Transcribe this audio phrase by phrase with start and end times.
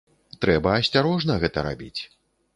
[0.45, 2.01] Трэба асцярожна гэта рабіць.